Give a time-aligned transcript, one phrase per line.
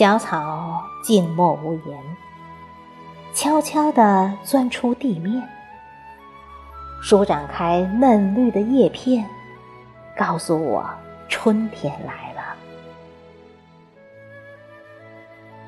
[0.00, 2.16] 小草静默无言，
[3.34, 5.46] 悄悄地钻出地面，
[7.02, 9.28] 舒展开嫩绿的叶片，
[10.16, 10.88] 告诉我
[11.28, 12.56] 春天来了。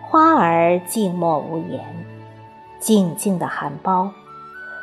[0.01, 1.85] 花儿静默无言，
[2.81, 4.11] 静静的含苞，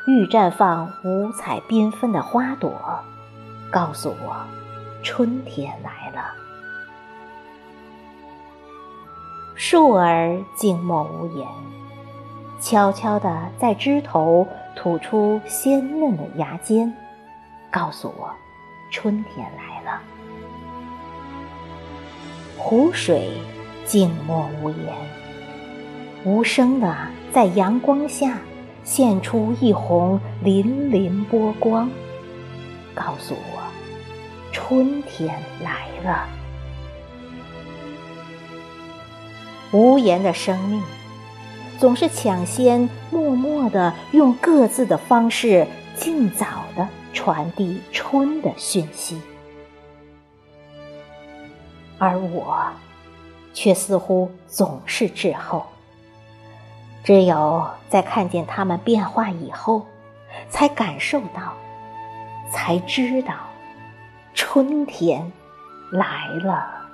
[0.06, 2.72] 欲绽放五彩缤纷的花朵，
[3.72, 4.36] 告诉我
[5.02, 6.49] 春天来了。
[9.62, 11.46] 树儿静默无言，
[12.62, 16.90] 悄悄地在枝头吐出鲜嫩的芽尖，
[17.70, 18.32] 告诉我
[18.90, 20.02] 春天来了。
[22.58, 23.34] 湖水
[23.84, 24.96] 静默无言，
[26.24, 26.96] 无声地
[27.34, 28.38] 在阳光下
[28.86, 31.92] 现出一泓粼粼波光，
[32.96, 33.62] 告诉我
[34.54, 36.30] 春天来了。
[39.72, 40.82] 无言的生命，
[41.78, 49.22] 总是抢先、默默的用各自的方式，尽早的传递春的讯息，
[52.00, 52.66] 而我，
[53.54, 55.66] 却似乎总是滞后。
[57.04, 59.86] 只有在看见它们变化以后，
[60.50, 61.54] 才感受到，
[62.52, 63.34] 才知道，
[64.34, 65.32] 春天
[65.92, 66.89] 来了。